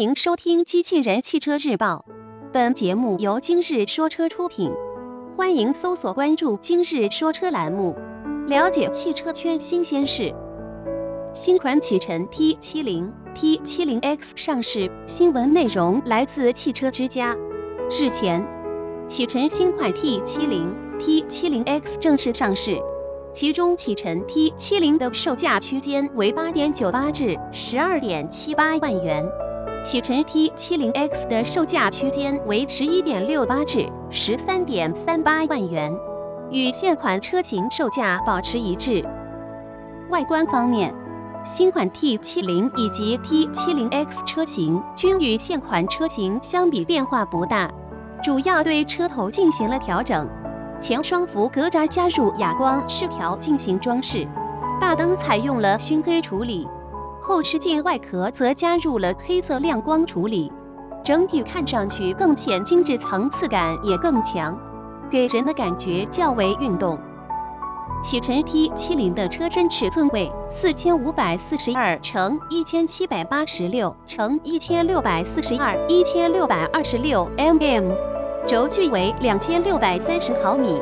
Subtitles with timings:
[0.00, 2.06] 欢迎收听《机器人汽车日报》，
[2.54, 4.72] 本节目由今日说车出品。
[5.36, 7.94] 欢迎搜索关注“今日说车”栏目，
[8.46, 10.34] 了解汽车圈新鲜事。
[11.34, 17.36] 新款启辰 T70、T70X 上市，新闻内容来自汽车之家。
[17.90, 18.42] 日前，
[19.06, 20.66] 启辰新款 T70、
[20.98, 22.78] T70X 正式上市。
[23.34, 29.22] 其中启辰 T70 的售价区间为八点九八至十二点七八万元，
[29.82, 35.92] 启辰 T70X 的售价区间为十一点六八至十三点三八万元，
[36.50, 39.02] 与现款车型售价保持一致。
[40.10, 40.94] 外观方面，
[41.44, 47.70] 新款 T70 以及 T70X 车型均与现款车型相比变化不大，
[48.22, 50.28] 主要对车头进行了调整。
[50.80, 54.26] 前双幅格栅加入哑光饰条进行装饰，
[54.78, 56.68] 大灯采用了熏黑处理，
[57.20, 60.50] 后视镜外壳则加入了黑色亮光处理，
[61.04, 64.56] 整体看上去更显精致，层次感也更强，
[65.10, 66.98] 给人的感觉较为运动。
[68.02, 77.94] 启辰 T70 的车身尺寸为四千五百四十二乘一千七百八十六乘一千六百四十二一千六百二十六 mm。
[78.46, 80.80] 轴距为两千六百三十毫米，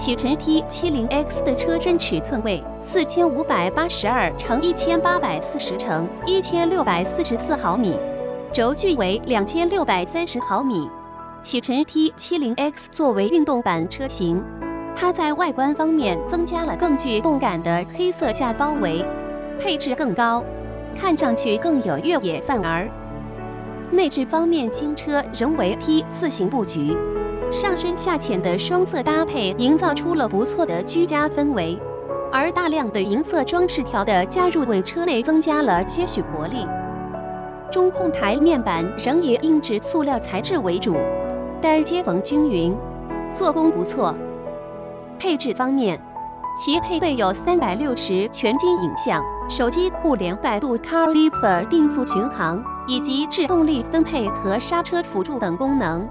[0.00, 7.94] 启辰 T70X 的车身尺寸为四千五百八十二乘一千八百四十乘一千六百四十四毫米，
[8.50, 10.88] 轴距为两千六百三十毫米。
[11.42, 14.42] 启辰 T70X 作为运动版车型，
[14.96, 19.04] 它在外观方面增加了更具动感的黑色下包围，
[19.60, 20.42] 配置更高，
[20.98, 22.88] 看上去更有越野范儿。
[23.90, 26.96] 内置方面，新车仍为 T 字形布局，
[27.52, 31.76] 上深下浅的双色搭配营造出了不错的居家氛围，
[32.30, 36.64] 而大量的银色装饰条的加入为车内增加了些许活力。
[37.72, 40.96] 中控台面板仍以硬质塑料材质为主，
[41.60, 42.72] 但接缝均匀，
[43.34, 44.14] 做工不错。
[45.18, 46.00] 配置方面，
[46.56, 52.62] 其配备有三百六十全景影像、手机互联、百度 CarLife 定速巡航。
[52.86, 56.04] 以及制动力分配和刹车辅助等功能，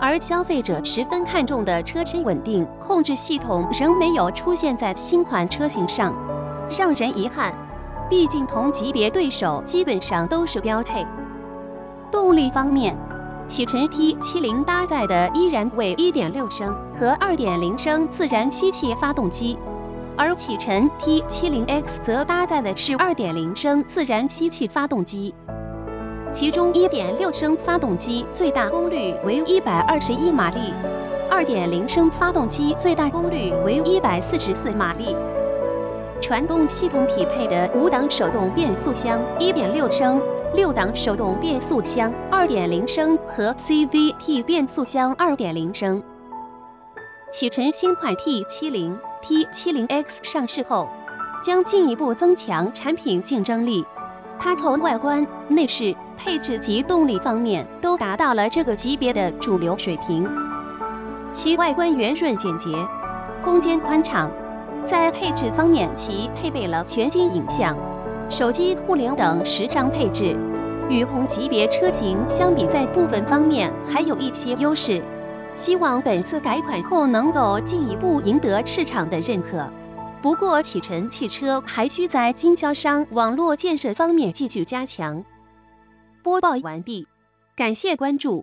[0.00, 6.14] 而消费者十分看重的车身稳定控制系统仍没有出现在新款车型上，
[6.70, 7.52] 让人遗憾。
[8.08, 11.04] 毕竟同级别对手基本上都是标配。
[12.10, 12.96] 动力方面，
[13.48, 19.58] 启辰 T70 搭载的依然为1.6升和2.0升自然吸气发动机，
[20.16, 25.34] 而启辰 T70X 则搭载的是2.0升自然吸气发动机。
[26.32, 30.72] 其中1.6升发动机最大功率为121马力
[31.30, 35.16] ，2.0升发动机最大功率为144马力。
[36.20, 40.20] 传动系统匹配的五档手动变速箱1.6升，
[40.54, 46.02] 六档手动变速箱2.0升和 CVT 变速箱2.0升。
[47.32, 50.88] 启辰新款 T70、T70X 上市后，
[51.44, 53.84] 将进一步增强产品竞争力。
[54.40, 60.28] 它从外观、内饰、配置及动力方面都达到了这个级别的主流水平。
[61.32, 62.68] 其外观圆润简洁，
[63.44, 64.30] 空间宽敞。
[64.84, 67.76] 在配置方面，其配备了全景影像、
[68.28, 70.36] 手机互联等十张配置，
[70.88, 75.02] 与同级别车型相比，在部分方面还有一些优势。
[75.54, 79.66] 希望本次改款后能够进一步赢得市场的认可。
[80.22, 85.22] 不过，启辰汽车还需在经销商网络建设方面继续加强。
[86.22, 87.06] 播报完毕，
[87.56, 88.36] 感谢关注。